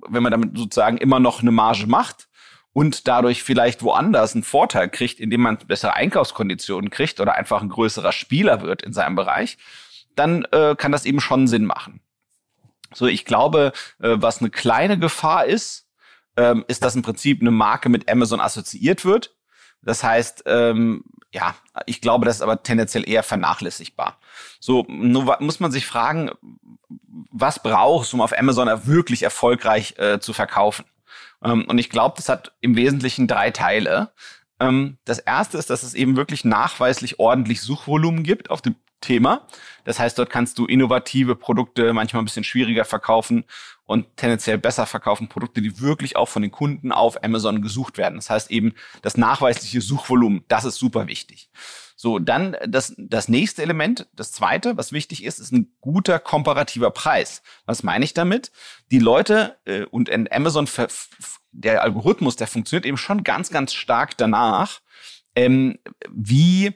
[0.09, 2.27] wenn man damit sozusagen immer noch eine Marge macht
[2.73, 7.69] und dadurch vielleicht woanders einen Vorteil kriegt, indem man bessere Einkaufskonditionen kriegt oder einfach ein
[7.69, 9.57] größerer Spieler wird in seinem Bereich,
[10.15, 12.01] dann äh, kann das eben schon Sinn machen.
[12.93, 15.88] So, ich glaube, äh, was eine kleine Gefahr ist,
[16.39, 19.35] ähm, ist, dass im Prinzip eine Marke mit Amazon assoziiert wird.
[19.81, 21.53] Das heißt, ähm, ja,
[21.85, 24.17] ich glaube, das ist aber tendenziell eher vernachlässigbar.
[24.59, 26.31] So, nur muss man sich fragen,
[27.29, 30.85] was brauchst du, um auf Amazon wirklich erfolgreich äh, zu verkaufen?
[31.43, 34.11] Ähm, und ich glaube, das hat im Wesentlichen drei Teile.
[34.61, 39.45] Ähm, das erste ist, dass es eben wirklich nachweislich ordentlich Suchvolumen gibt auf dem Thema.
[39.83, 43.45] Das heißt, dort kannst du innovative Produkte manchmal ein bisschen schwieriger verkaufen
[43.89, 48.17] und tendenziell besser verkaufen Produkte, die wirklich auch von den Kunden auf Amazon gesucht werden.
[48.17, 51.49] Das heißt eben, das nachweisliche Suchvolumen, das ist super wichtig.
[51.95, 56.91] So, dann das, das nächste Element, das zweite, was wichtig ist, ist ein guter komparativer
[56.91, 57.41] Preis.
[57.65, 58.51] Was meine ich damit?
[58.91, 60.69] Die Leute äh, und in Amazon,
[61.51, 64.81] der Algorithmus, der funktioniert eben schon ganz, ganz stark danach,
[65.35, 65.79] ähm,
[66.11, 66.75] wie,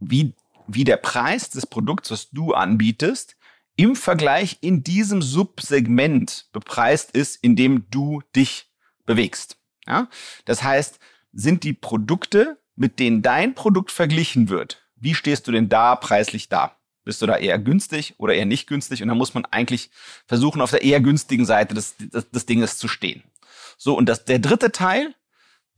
[0.00, 0.34] wie
[0.72, 3.36] wie der Preis des Produkts, was du anbietest,
[3.80, 8.70] im Vergleich in diesem Subsegment bepreist ist, in dem du dich
[9.06, 9.56] bewegst.
[9.86, 10.10] Ja?
[10.44, 10.98] Das heißt,
[11.32, 16.50] sind die Produkte, mit denen dein Produkt verglichen wird, wie stehst du denn da preislich
[16.50, 16.76] da?
[17.04, 19.02] Bist du da eher günstig oder eher nicht günstig?
[19.02, 19.90] Und da muss man eigentlich
[20.26, 23.22] versuchen, auf der eher günstigen Seite des, des, des Dinges zu stehen.
[23.78, 25.14] So, und das, der dritte Teil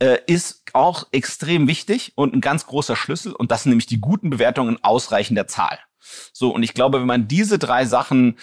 [0.01, 3.33] äh, ist auch extrem wichtig und ein ganz großer Schlüssel.
[3.33, 5.79] Und das sind nämlich die guten Bewertungen in ausreichender Zahl.
[6.33, 8.39] So, und ich glaube, wenn man diese drei Sachen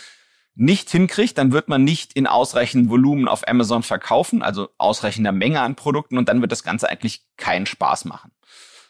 [0.55, 5.61] nicht hinkriegt, dann wird man nicht in ausreichendem Volumen auf Amazon verkaufen, also ausreichender Menge
[5.61, 8.31] an Produkten und dann wird das Ganze eigentlich keinen Spaß machen.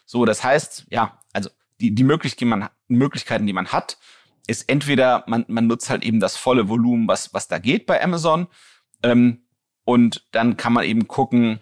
[0.04, 3.98] So, das heißt, ja, also die, die Möglichkeiten, die man, Möglichkeiten, die man hat,
[4.46, 8.02] ist entweder man, man nutzt halt eben das volle Volumen, was, was da geht bei
[8.02, 8.48] Amazon,
[9.02, 9.44] ähm,
[9.84, 11.60] und dann kann man eben gucken,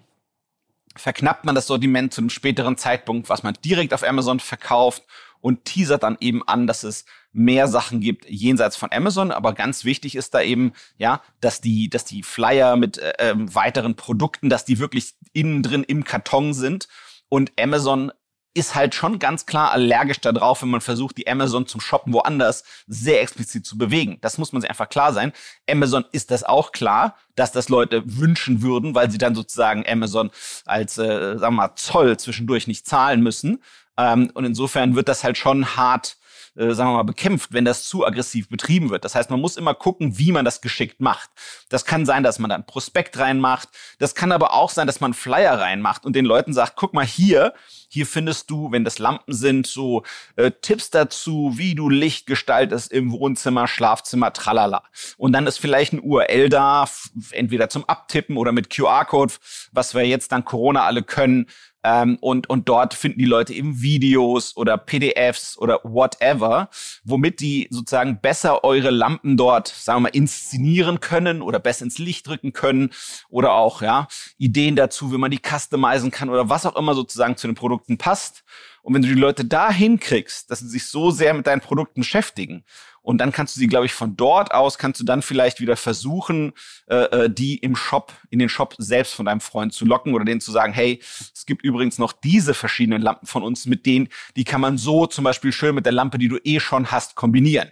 [0.96, 5.02] verknappt man das Sortiment zu einem späteren Zeitpunkt, was man direkt auf Amazon verkauft
[5.40, 9.30] und teasert dann eben an, dass es mehr Sachen gibt jenseits von Amazon.
[9.30, 13.54] Aber ganz wichtig ist da eben, ja, dass die, dass die Flyer mit äh, ähm,
[13.54, 16.88] weiteren Produkten, dass die wirklich innen drin im Karton sind
[17.28, 18.12] und Amazon
[18.54, 22.64] ist halt schon ganz klar allergisch darauf, wenn man versucht, die Amazon zum Shoppen woanders
[22.88, 24.18] sehr explizit zu bewegen.
[24.20, 25.32] Das muss man sich einfach klar sein.
[25.70, 30.30] Amazon ist das auch klar, dass das Leute wünschen würden, weil sie dann sozusagen Amazon
[30.64, 33.62] als, äh, sagen wir mal, Zoll zwischendurch nicht zahlen müssen.
[33.98, 36.16] Ähm, und insofern wird das halt schon hart
[36.58, 39.04] äh, sagen wir mal, bekämpft, wenn das zu aggressiv betrieben wird.
[39.04, 41.30] Das heißt, man muss immer gucken, wie man das geschickt macht.
[41.68, 43.68] Das kann sein, dass man dann Prospekt reinmacht.
[43.98, 47.06] Das kann aber auch sein, dass man Flyer reinmacht und den Leuten sagt, guck mal
[47.06, 47.54] hier,
[47.88, 50.02] hier findest du, wenn das Lampen sind, so
[50.36, 54.82] äh, Tipps dazu, wie du Licht gestaltest im Wohnzimmer, Schlafzimmer, tralala.
[55.16, 56.88] Und dann ist vielleicht ein URL da,
[57.32, 59.34] entweder zum Abtippen oder mit QR-Code,
[59.72, 61.46] was wir jetzt dann Corona alle können,
[61.84, 66.70] ähm, und, und dort finden die Leute eben Videos oder PDFs oder whatever,
[67.04, 71.98] womit die sozusagen besser eure Lampen dort, sagen wir mal, inszenieren können oder besser ins
[71.98, 72.90] Licht drücken können
[73.28, 77.36] oder auch, ja, Ideen dazu, wie man die customizen kann oder was auch immer sozusagen
[77.36, 78.44] zu den Produkten passt.
[78.82, 82.00] Und wenn du die Leute da hinkriegst, dass sie sich so sehr mit deinen Produkten
[82.00, 82.64] beschäftigen
[83.02, 85.76] und dann kannst du sie, glaube ich, von dort aus kannst du dann vielleicht wieder
[85.76, 86.52] versuchen,
[86.88, 90.24] äh, äh, die im Shop, in den Shop selbst von deinem Freund zu locken oder
[90.24, 91.00] denen zu sagen, hey,
[91.34, 95.06] es gibt übrigens noch diese verschiedenen Lampen von uns, mit denen, die kann man so
[95.06, 97.70] zum Beispiel schön mit der Lampe, die du eh schon hast, kombinieren.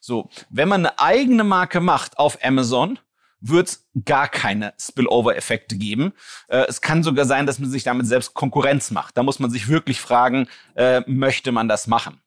[0.00, 2.98] So, wenn man eine eigene Marke macht auf Amazon,
[3.48, 6.12] wird es gar keine Spillover-Effekte geben.
[6.48, 9.16] Äh, es kann sogar sein, dass man sich damit selbst Konkurrenz macht.
[9.16, 12.20] Da muss man sich wirklich fragen, äh, möchte man das machen?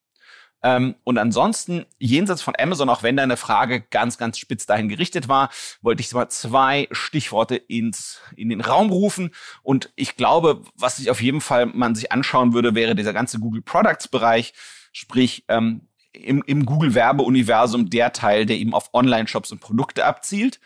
[0.63, 5.27] Ähm, und ansonsten, jenseits von Amazon, auch wenn deine Frage ganz, ganz spitz dahin gerichtet
[5.27, 5.49] war,
[5.81, 9.31] wollte ich mal zwei Stichworte ins, in den Raum rufen.
[9.61, 13.39] Und ich glaube, was sich auf jeden Fall man sich anschauen würde, wäre dieser ganze
[13.39, 14.53] Google Products Bereich,
[14.91, 20.59] sprich, ähm, im, im Google Werbeuniversum der Teil, der eben auf Online-Shops und Produkte abzielt.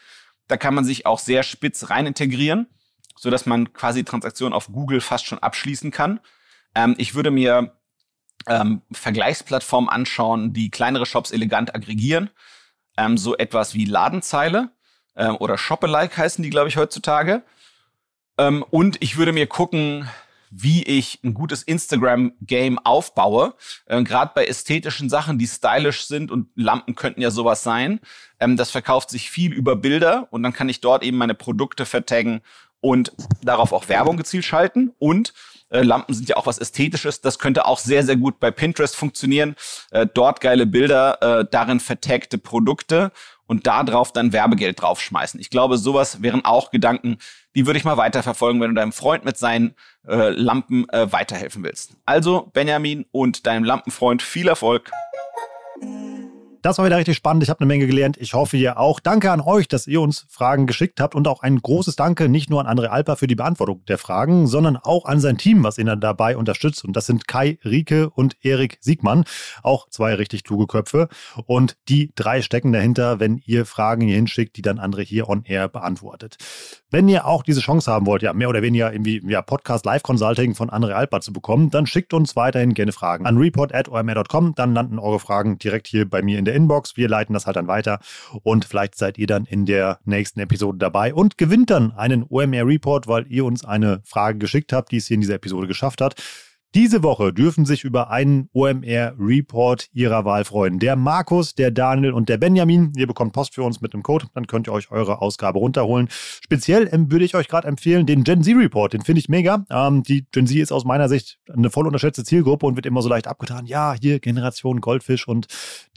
[0.51, 2.67] Da kann man sich auch sehr spitz rein integrieren,
[3.15, 6.19] so dass man quasi Transaktionen auf Google fast schon abschließen kann.
[6.75, 7.77] Ähm, ich würde mir
[8.47, 12.31] ähm, Vergleichsplattformen anschauen, die kleinere Shops elegant aggregieren.
[12.97, 14.71] Ähm, so etwas wie Ladenzeile
[15.15, 17.43] ähm, oder Shopalike heißen die, glaube ich, heutzutage.
[18.37, 20.09] Ähm, und ich würde mir gucken,
[20.51, 23.55] wie ich ein gutes Instagram-Game aufbaue.
[23.87, 28.01] Ähm, Gerade bei ästhetischen Sachen, die stylisch sind und Lampen könnten ja sowas sein.
[28.39, 31.85] Ähm, das verkauft sich viel über Bilder und dann kann ich dort eben meine Produkte
[31.85, 32.41] vertaggen
[32.81, 34.91] und darauf auch Werbung gezielt schalten.
[34.99, 35.33] Und
[35.69, 37.21] äh, Lampen sind ja auch was Ästhetisches.
[37.21, 39.55] Das könnte auch sehr, sehr gut bei Pinterest funktionieren.
[39.91, 43.11] Äh, dort geile Bilder, äh, darin vertagte Produkte
[43.47, 45.39] und da drauf dann Werbegeld draufschmeißen.
[45.39, 47.17] Ich glaube, sowas wären auch Gedanken,
[47.55, 49.75] die würde ich mal weiterverfolgen, wenn du deinem Freund mit seinen
[50.07, 51.95] äh, Lampen äh, weiterhelfen willst.
[52.05, 54.89] Also, Benjamin und deinem Lampenfreund viel Erfolg.
[56.61, 57.41] Das war wieder richtig spannend.
[57.41, 58.17] Ich habe eine Menge gelernt.
[58.19, 58.99] Ich hoffe, ihr auch.
[58.99, 62.51] Danke an euch, dass ihr uns Fragen geschickt habt und auch ein großes Danke nicht
[62.51, 65.79] nur an André Alper für die Beantwortung der Fragen, sondern auch an sein Team, was
[65.79, 66.85] ihn dann dabei unterstützt.
[66.85, 69.23] Und das sind Kai Rieke und Erik Siegmann.
[69.63, 71.07] Auch zwei richtig kluge Köpfe.
[71.47, 75.43] Und die drei stecken dahinter, wenn ihr Fragen hier hinschickt, die dann André hier on
[75.45, 76.37] air beantwortet.
[76.91, 80.03] Wenn ihr auch diese Chance haben wollt, ja, mehr oder weniger irgendwie ja, Podcast Live
[80.03, 84.53] Consulting von André Alper zu bekommen, dann schickt uns weiterhin gerne Fragen an report.omr.com.
[84.53, 86.97] Dann landen eure Fragen direkt hier bei mir in der der Inbox.
[86.97, 87.99] Wir leiten das halt dann weiter
[88.43, 92.67] und vielleicht seid ihr dann in der nächsten Episode dabei und gewinnt dann einen OMR
[92.67, 96.01] Report, weil ihr uns eine Frage geschickt habt, die es hier in dieser Episode geschafft
[96.01, 96.15] hat.
[96.73, 100.79] Diese Woche dürfen sich über einen OMR-Report Ihrer Wahl freuen.
[100.79, 102.93] Der Markus, der Daniel und der Benjamin.
[102.95, 106.07] Ihr bekommt Post für uns mit einem Code, dann könnt ihr euch eure Ausgabe runterholen.
[106.09, 109.65] Speziell ähm, würde ich euch gerade empfehlen, den Gen Z-Report, den finde ich mega.
[109.69, 113.01] Ähm, die Gen Z ist aus meiner Sicht eine voll unterschätzte Zielgruppe und wird immer
[113.01, 113.65] so leicht abgetan.
[113.65, 115.47] Ja, hier Generation Goldfisch und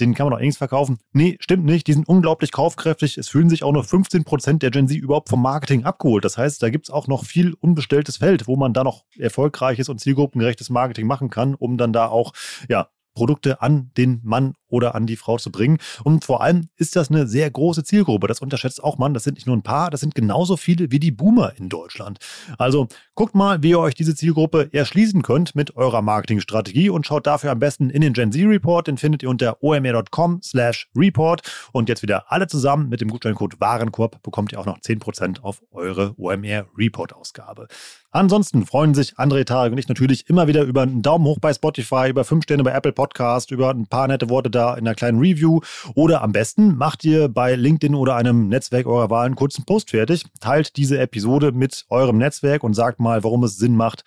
[0.01, 0.99] den kann man doch nichts verkaufen.
[1.13, 1.87] Nee, stimmt nicht.
[1.87, 3.17] Die sind unglaublich kaufkräftig.
[3.17, 6.25] Es fühlen sich auch noch 15 Prozent der Gen Z überhaupt vom Marketing abgeholt.
[6.25, 9.89] Das heißt, da gibt es auch noch viel unbestelltes Feld, wo man da noch erfolgreiches
[9.89, 12.33] und zielgruppengerechtes gutes Marketing machen kann, um dann da auch
[12.69, 15.79] ja, Produkte an den Mann oder an die Frau zu bringen.
[16.03, 18.27] Und vor allem ist das eine sehr große Zielgruppe.
[18.27, 19.15] Das unterschätzt auch man.
[19.15, 22.19] Das sind nicht nur ein paar, das sind genauso viele wie die Boomer in Deutschland.
[22.59, 27.27] Also guckt mal, wie ihr euch diese Zielgruppe erschließen könnt mit eurer Marketingstrategie und schaut
[27.27, 28.89] dafür am besten in den Gen Z Report.
[28.89, 31.43] Den findet ihr unter omr.com slash report.
[31.73, 35.63] Und jetzt wieder alle zusammen mit dem Gutscheincode Warenkorb bekommt ihr auch noch 10% auf
[35.71, 37.69] eure OMR Report Ausgabe.
[38.11, 41.53] Ansonsten freuen sich André Tarek und ich natürlich immer wieder über einen Daumen hoch bei
[41.53, 44.95] Spotify, über fünf Sterne bei Apple Podcast, über ein paar nette Worte da in einer
[44.95, 45.61] kleinen Review.
[45.95, 49.91] Oder am besten macht ihr bei LinkedIn oder einem Netzwerk eurer Wahl einen kurzen Post
[49.91, 54.05] fertig, teilt diese Episode mit eurem Netzwerk und sagt mal, warum es Sinn macht,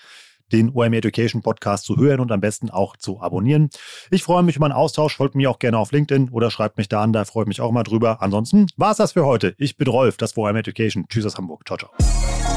[0.51, 3.69] den OM Education Podcast zu hören und am besten auch zu abonnieren.
[4.11, 5.17] Ich freue mich über einen Austausch.
[5.17, 7.61] Folgt mir auch gerne auf LinkedIn oder schreibt mich da an, da freue ich mich
[7.61, 8.21] auch mal drüber.
[8.21, 9.55] Ansonsten war es das für heute.
[9.57, 11.05] Ich bin Rolf, das war OM Education.
[11.09, 11.63] Tschüss aus Hamburg.
[11.67, 12.56] Ciao, ciao.